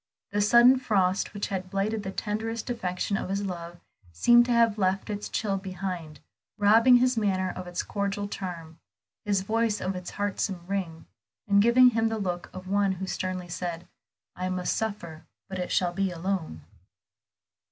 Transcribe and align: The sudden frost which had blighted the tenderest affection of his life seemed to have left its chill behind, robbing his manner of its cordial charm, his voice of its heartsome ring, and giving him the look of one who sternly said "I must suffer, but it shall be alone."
The 0.31 0.41
sudden 0.41 0.79
frost 0.79 1.31
which 1.31 1.49
had 1.49 1.69
blighted 1.69 2.01
the 2.01 2.09
tenderest 2.09 2.71
affection 2.71 3.17
of 3.17 3.29
his 3.29 3.45
life 3.45 3.75
seemed 4.11 4.45
to 4.47 4.51
have 4.51 4.79
left 4.79 5.11
its 5.11 5.29
chill 5.29 5.57
behind, 5.59 6.19
robbing 6.57 6.95
his 6.97 7.17
manner 7.17 7.51
of 7.51 7.67
its 7.67 7.83
cordial 7.83 8.27
charm, 8.27 8.79
his 9.25 9.41
voice 9.41 9.79
of 9.79 9.95
its 9.95 10.09
heartsome 10.13 10.65
ring, 10.65 11.05
and 11.47 11.61
giving 11.61 11.91
him 11.91 12.09
the 12.09 12.17
look 12.17 12.49
of 12.51 12.67
one 12.67 12.93
who 12.93 13.05
sternly 13.05 13.47
said 13.47 13.87
"I 14.35 14.49
must 14.49 14.75
suffer, 14.75 15.25
but 15.47 15.59
it 15.59 15.71
shall 15.71 15.93
be 15.93 16.09
alone." 16.09 16.61